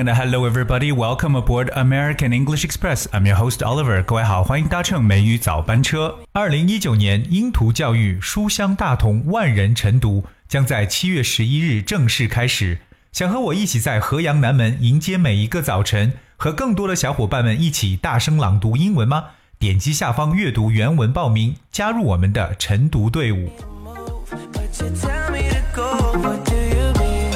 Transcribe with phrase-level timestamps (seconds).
[0.00, 0.92] and hello everybody.
[0.92, 3.06] Welcome aboard American English Express.
[3.12, 4.02] I'm your host Oliver.
[4.02, 6.18] 各位好，欢迎搭乘美语早班车。
[6.32, 12.78] 二零一九年英图教育书香大同万人晨读将在七月十一日正式开始。
[13.12, 19.24] 想和我一起在河阳南门迎接每一个早晨，和更多的小伙伴们一起大声朗读英文吗？
[19.58, 23.50] 点击下方阅读原文报名，加入我们的晨读队伍。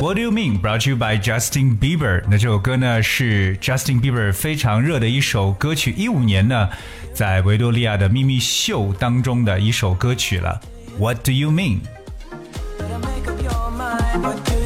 [0.06, 0.60] What do you mean?
[0.60, 2.22] Brought to you by Justin Bieber。
[2.30, 6.68] 那这首歌呢是 Justin Bieber 非常热的一首歌曲，一五年呢
[7.12, 10.60] 在维多利亚的秘密秀当中的一首歌曲了。
[10.96, 11.80] What do you mean？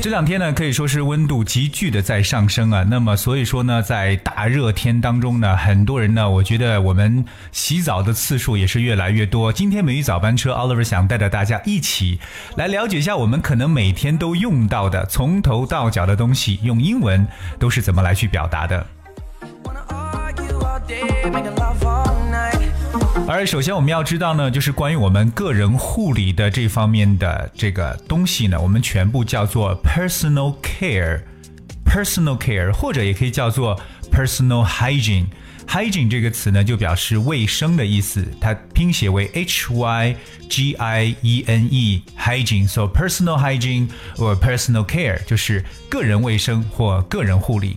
[0.03, 2.83] 这两天呢，可以说是温度急剧的在上升啊。
[2.89, 9.53] 那么所以说呢，在大热天当中呢，很多人呢，我觉得我们洗澡的次数也是越来越多。
[9.53, 12.19] 今天美语早班车，Oliver 想带着大家一起
[12.57, 17.27] 来了解一下，我们可能每天都用到的从头到脚的东西，用英文
[17.59, 18.87] 都是怎么来去表达的。
[23.33, 35.27] 而首先我们要知道呢，就是关于我们个人护理的这方面的这个东西呢，我们全部叫做 personal care，personal care，或者也可以叫做 personal hygiene。
[35.69, 40.17] hygiene 这个词呢，就表示卫生的意思，它拼写为 h y
[40.49, 42.67] g i e n e，hygiene。
[42.67, 47.77] So personal hygiene or personal care 就是个人卫生或个人护理。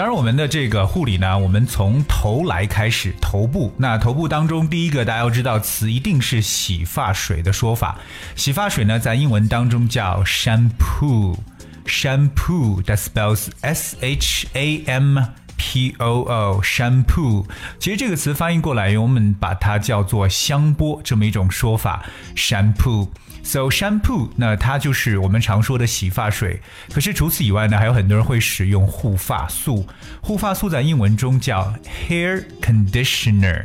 [0.00, 3.70] 当然，我们的这个护理呢，我们从头来开始，头部。
[3.76, 7.98] 那头部当中，第一个大家要知道词一定是洗发水的说法。
[8.34, 11.36] 洗发水呢，在英文当中叫 shampoo。
[11.84, 15.18] shampoo that spells s h a m
[15.58, 17.44] p o o shampoo。
[17.78, 23.08] 其实这个词翻译过来，我们把它叫做香波这么一种说法，shampoo。
[23.42, 26.60] So shampoo，那它就是我们常说的洗发水。
[26.92, 29.86] 可是除此以外呢，还有很多人会使用护发素。
[30.20, 31.72] 护发素在英文中叫
[32.08, 33.64] hair conditioner。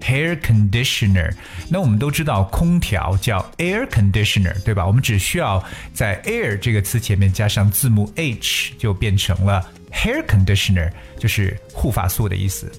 [0.00, 1.32] hair conditioner，
[1.70, 4.86] 那我们都知道空调叫 air conditioner，对吧？
[4.86, 5.64] 我们只需要
[5.94, 12.70] 在 air 这个词前面加上字母 h，就变成了 hair conditioner，就是护发素的意思。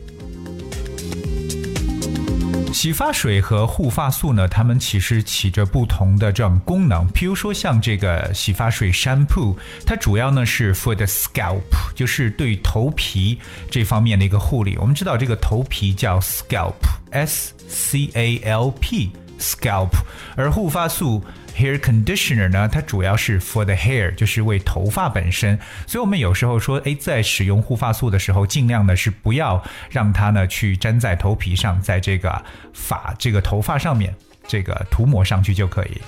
[2.75, 7.07] 洗发水和护发素呢，它们其实起着不同的这种功能。
[7.11, 9.55] 譬如说，像这个洗发水 shampoo，
[9.85, 11.61] 它主要呢是 for the scalp，
[11.95, 13.39] 就是对头皮
[13.71, 14.75] 这方面的一个护理。
[14.77, 19.09] 我们知道这个头皮叫 scalp，s c a l p
[19.40, 19.91] Scalp，
[20.35, 21.23] 而护发素。
[21.57, 25.57] Hair conditioner 呢，它主要是 for the hair，就是为头发本身。
[25.88, 34.13] 所以我们有时候说，哎，在使用护发素的时候，尽量呢是不要让它呢去粘在头皮上，在这个发这个头发上面，
[34.46, 36.02] 这个涂抹上去就可以。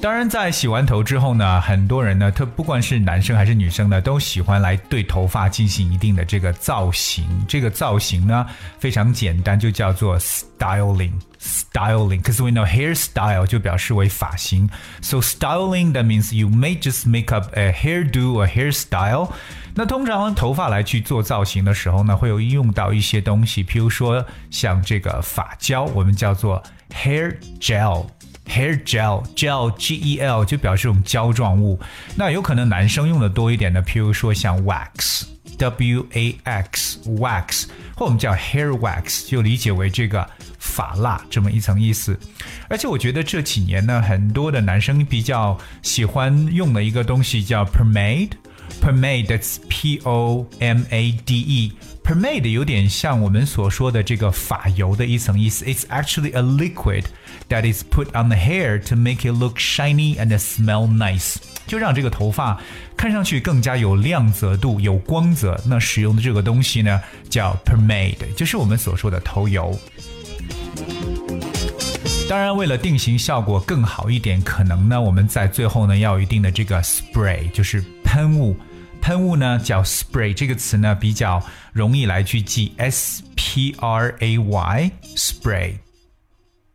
[0.00, 7.26] 当然，在洗完头之后呢，很多人呢，他不管是男生还是女生呢，都喜欢来对头发进行一定的这个造型。
[7.48, 8.46] 这个造型呢，
[8.78, 11.12] 非常简单，就叫做 styling。
[11.40, 14.70] styling，because we know hairstyle 就表示为发型。
[15.02, 19.30] So styling that means you may just make up a hairdo or hairstyle。
[19.74, 28.06] 那通常头发来去做造型的时候呢，会有用到一些东西，譬如说像这个发胶，我们叫做 hair gel。
[28.48, 31.78] Hair gel gel g e l 就表示这种胶状物。
[32.16, 35.24] 那有可能男生用的多一点的，譬如说像 wax
[35.58, 37.66] w a x wax，
[37.96, 40.28] 或我们叫 hair wax，就理解为这个
[40.58, 42.18] 发蜡这么一层意思。
[42.68, 48.30] 而且我觉得这几年呢，很多的男生比较喜欢用的一个东西叫 pomade。
[48.82, 51.72] pomade that's p o m a d e
[52.08, 55.66] Permade 有点像我们所说的这个发油的一层意思。
[55.66, 57.04] It's actually a liquid
[57.50, 61.34] that is put on the hair to make it look shiny and smell nice，
[61.66, 62.58] 就让这个头发
[62.96, 65.62] 看上去更加有亮泽度、有光泽。
[65.66, 66.98] 那使用的这个东西呢，
[67.28, 69.78] 叫 permade，就是我们所说的头油。
[72.26, 78.56] 当然，为了定型效果更好一点，可能呢，我们在最后呢要有一定的这个 spray，就是喷雾。
[79.00, 81.42] 喷雾呢叫 spray 这个词呢比较
[81.72, 85.74] 容易来去记，s p r a y spray。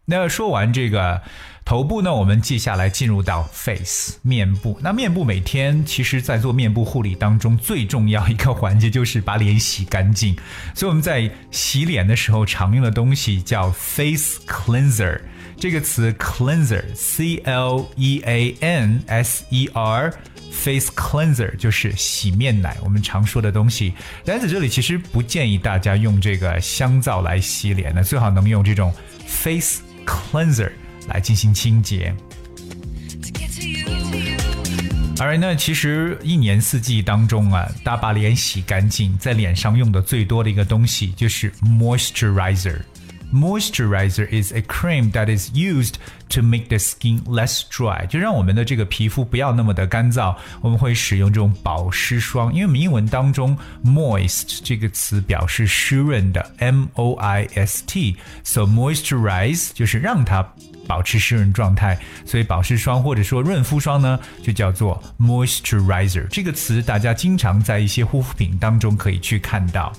[0.05, 1.21] 那说完这个
[1.63, 4.77] 头部呢，我们接下来进入到 face 面部。
[4.81, 10.35] 那面部每天其实，在做面部护理当中，最重要一个环节就是把脸洗干净。
[10.75, 15.21] 所以我们在洗脸的时候常用的东西叫 face cleanser。
[15.55, 20.13] 这个词 cleanser，c l e a n s e r
[20.53, 23.93] Face cleanser 就是洗面奶，我们常说的东西。
[24.23, 28.93] 但在这里其实不建议大家用这个香皂来洗脸的，最好能用这种
[29.27, 30.71] face cleanser
[31.07, 32.15] 来进行清洁。
[35.19, 42.79] 而那其实一年四季当中啊，大把脸洗干净，在脸上用的最多的一个东西就是 moisturizer。
[43.33, 45.95] Moisturizer is a cream that is used
[46.29, 50.35] to make the skin less dry，就让我们的这个皮肤不要那么的干燥。
[50.61, 60.47] 我们会使用这种保湿霜，因为我们英文当中 moist 这个词表示湿润的，m o i s t，so moisturize 就是让它
[60.87, 61.97] 保持湿润状态。
[62.25, 66.27] 所以保湿霜或者说润肤霜呢，就叫做 moisturizer。
[66.27, 69.91] 这个词大家经常在一些护肤品当中可以去看到。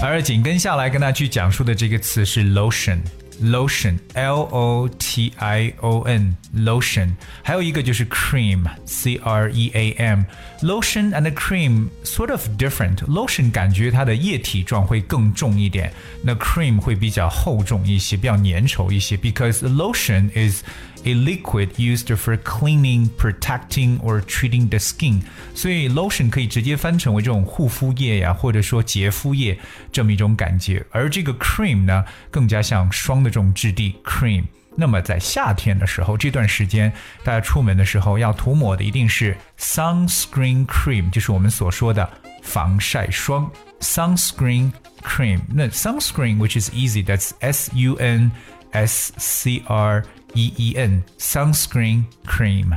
[0.00, 2.98] 而紧跟下来跟大家去讲述的这个词是 lotion。
[3.42, 7.10] lotion L O T I O N lotion，
[7.42, 10.22] 还有一个就是 cream C R E A M
[10.61, 15.91] lotion and cream sort of different。lotion 感觉它的液体状会更重一点，
[16.23, 19.17] 那 cream 会比较厚重一些，比较粘稠一些。
[19.17, 20.63] Because lotion is
[21.05, 25.21] a liquid used for cleaning, protecting or treating the skin，
[25.53, 29.59] 所以 lotion 可以直接翻成为这种护肤液呀，或者说洁肤液
[29.91, 30.85] 这么一种感觉。
[30.91, 34.43] 而这个 cream 呢，更加像霜的这种质地 cream。
[34.80, 36.92] 那么在夏天的时候，这段时间
[37.24, 42.08] 大家出门的时候要涂抹的一定是 sunscreen cream，就是我们所说的
[42.44, 44.70] 防晒霜 sunscreen
[45.02, 45.40] cream。
[45.52, 48.30] 那 sunscreen which is easy，that's S U N
[48.70, 50.04] S C R
[50.34, 52.70] E E N sunscreen cream。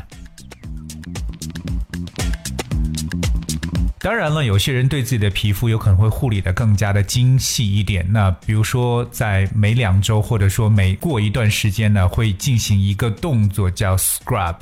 [4.04, 8.04] 当然了，有些人对自己的皮肤有可能会护理的更加的精细一点。
[8.12, 14.56] 那比如说，在每两周或者说每过一段时间呢，会进行一个动作叫 scrub。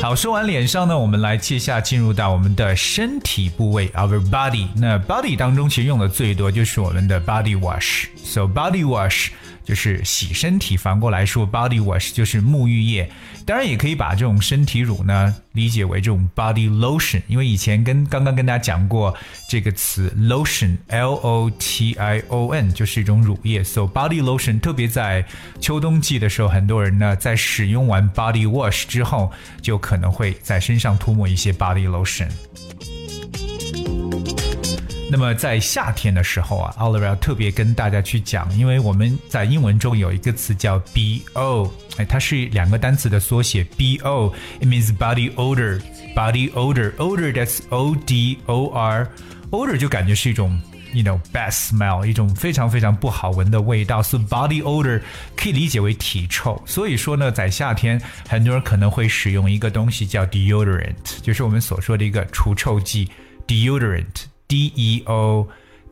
[0.00, 4.66] 好，说完脸上呢，我们来接下进入到我们的身体部位，our body。
[4.74, 8.06] 那 body 当中其实用的最多就是我们的 body wash。
[8.24, 9.28] So body wash。
[9.64, 13.10] 就是洗身体，反过来说，body wash 就是沐浴液。
[13.44, 19.14] 当然，也可以把这种身体乳呢理解为这种 body lotion，因为以前跟刚刚跟大家讲过
[19.48, 23.64] 这个词 lotion，l o t i o n 就是一种乳液。
[23.64, 25.24] So body lotion，特别在
[25.60, 32.28] 秋冬季的时候，很多人呢在使用完 body wash 之后，就可能会在身上涂抹一些 body lotion。
[35.12, 50.58] 那么在夏天的时候啊，Oliver 要特别跟大家去讲，因为我们在英文中有一个词叫 BO，哎，它是两个单词的缩写，BO，it means body odor，body odor，odor that's O D O R，odor 就感觉是一种
[50.94, 54.98] ，you know bad smell，一种非常非常不好闻的味道，所以 body odor
[55.36, 56.58] 可以理解为体臭。
[56.64, 63.06] 所以说呢，在夏天，很多人可能会使用一个东西叫 deodorant，就是我们所说的一个除臭剂
[63.46, 64.31] ，deodorant。
[64.51, 65.47] D E O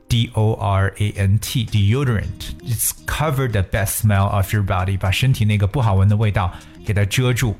[0.07, 2.53] D O R A N T deodorant.
[2.63, 6.53] It's cover the bad smell of your body，把身体那个不好闻的味道
[6.85, 7.57] 给它遮住。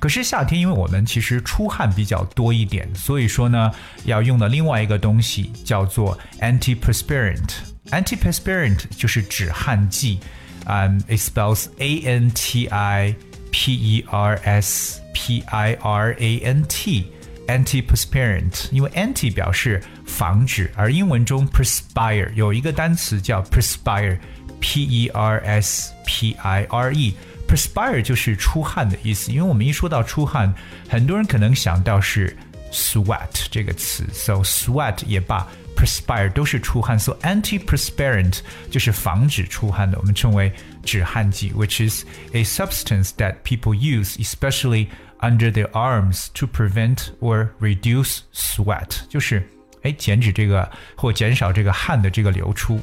[0.00, 3.70] 可是夏天，因为我们其实出汗比较多一点，所以说呢，
[4.04, 10.20] 要用的另外一个东西叫做 antiperspirant。antiperspirant 就是止汗剂，
[10.66, 13.14] 嗯、um,，it spells A N T I
[13.50, 17.06] P E R S P I R A N T。
[17.46, 29.32] antiperspirant，因为 anti 表示防止，而英文中 perspire 有一个单词叫 perspire，p e r s p i r e，perspire 就是出汗的意思。
[29.32, 30.52] 因为我们一说到出汗，
[30.88, 32.36] 很多人可能想到是
[32.70, 35.46] sweat 这个词，so sweat 也罢。
[35.76, 40.52] perspire 都是出汗，so antiperspirant 就是防止出汗的，我们称为
[40.82, 44.88] 止汗剂，which is a substance that people use especially
[45.23, 49.47] under their arms to prevent or reduce sweat，就是
[49.81, 52.79] 哎减脂这个或减少这个汗的这个流出。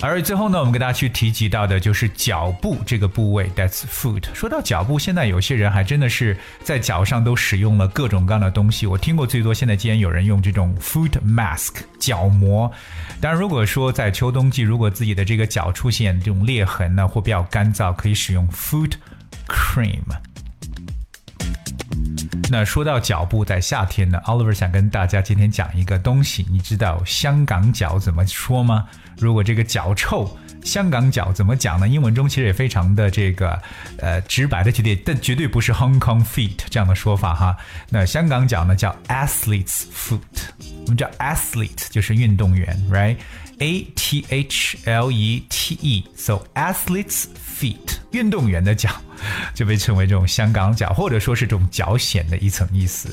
[0.00, 4.22] 而最后呢，我们跟大家去提及到的就是脚部这个部位，that's foot。
[4.32, 8.86] 说到脚部，现在有些人还真的是在脚上都使用了各种各样的东西。
[8.86, 12.70] 我听过最多，现在竟然有人用这种 foot mask 脚膜。
[13.20, 18.92] 当然，如果说在秋冬季，如果自己的这个脚出现这种裂痕呢，或比较干燥，可以使用 foot
[19.48, 20.04] cream。
[22.50, 28.86] 那说到脚部，在夏天呢，Oliver 想跟大家今天讲一个东西，你知道香港脚怎么说吗？
[29.18, 31.86] 如果这个脚臭，香港脚怎么讲呢？
[31.88, 33.60] 英文中其实也非常的这个
[33.98, 37.56] 呃直白的去列，但绝对不是 Hong Kong feet 这样的说法哈。
[37.90, 40.20] 那香港脚呢叫 athlete's foot，
[40.88, 48.88] 我们叫 athlete 就是运动员，right？A T H L E T E，so athlete's feet 运动员的脚
[49.52, 53.10] 就被称为这种香港脚，或者说是这种脚癣的一层意思。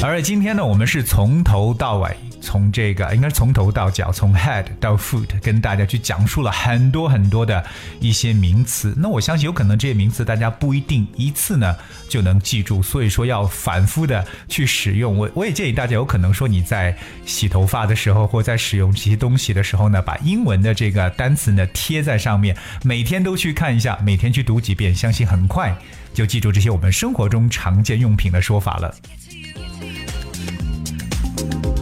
[0.00, 2.16] 而今天呢，我们是从头到尾。
[2.44, 7.64] 从这个应该是从头到脚，从 head 到 foot，跟大家去讲述了很多很多的
[8.00, 8.94] 一些名词。
[8.96, 11.74] 那我相信有可能这些名词大家不一定一次呢
[12.08, 15.16] 就能记住，所以说要反复的去使用。
[15.16, 25.74] 我我也建议大家有可能说你在洗头发的时候，或在使用这些东西的时候呢，把英文的这个单词呢贴在上面，每天都去看一下，每天去读几遍，相信很快
[26.12, 28.94] 就记住这些我们生活中常见用品的说法了。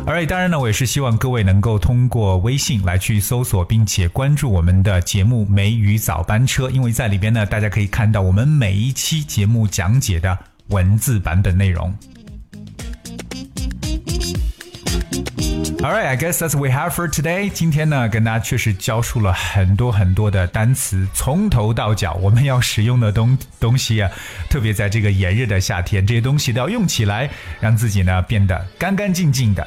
[0.05, 10.37] 而当然呢，我也是希望各位能够通过微信来去搜索，并且关注我们的节目《梅雨早班车》，因为在里边呢，大家可以看到我们每一期节目讲解的
[10.69, 11.95] 文字版本内容。
[15.81, 17.49] Alright, I guess that's we have for today.
[17.49, 24.11] 今天呢，跟大家确实教书了很多很多的单词，从头到脚我们要使用的东东西啊，
[24.51, 27.31] 特别在这个炎热的夏天，这些东西都要用起来，
[27.61, 29.67] 让自己呢变得干干净净的。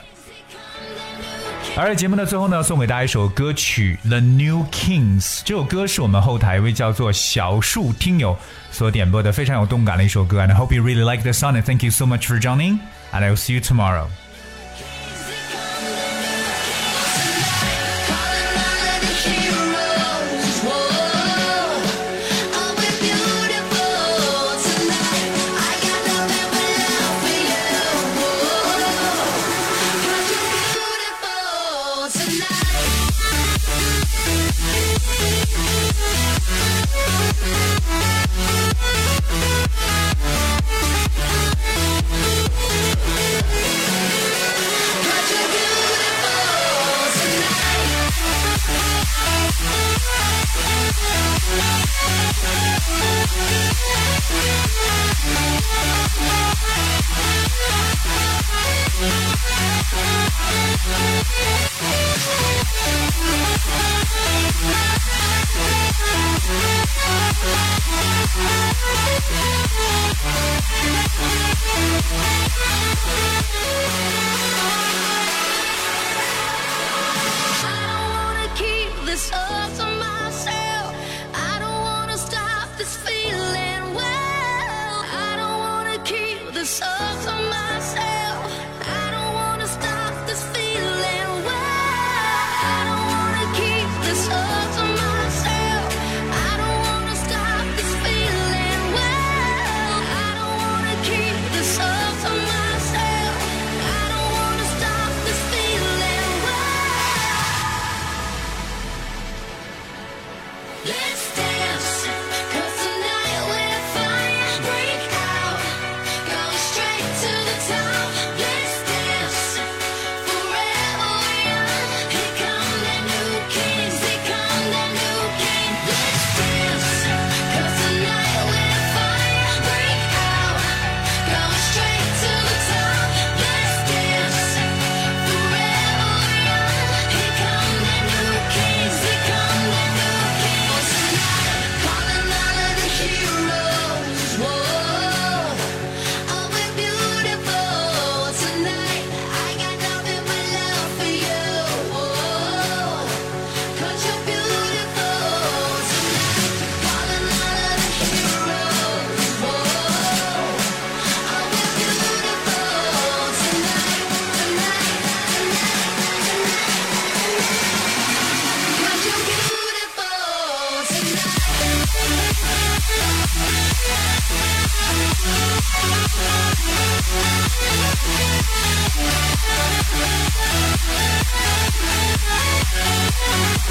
[1.78, 5.40] 而节目的最后呢，送给大家一首歌曲《The New Kings》。
[5.44, 8.38] 这首歌是我们后台一位叫做小树听友
[8.72, 10.42] 所点播的，非常有动感的一首歌。
[10.42, 11.62] And I hope you really like the song.
[11.62, 12.80] And thank you so much for joining.
[13.12, 14.08] And I will see you tomorrow.